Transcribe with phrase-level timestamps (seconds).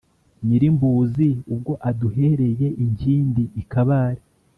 [0.47, 4.21] Nyimbuzi ubwo aduhereye inkindi i Kabare,